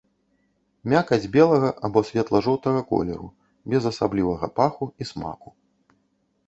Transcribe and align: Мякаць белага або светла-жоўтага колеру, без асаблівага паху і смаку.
Мякаць 0.93 1.29
белага 1.35 1.69
або 1.89 2.03
светла-жоўтага 2.09 2.81
колеру, 2.93 3.27
без 3.75 3.83
асаблівага 3.93 4.45
паху 4.61 4.91
і 5.05 5.11
смаку. 5.11 5.49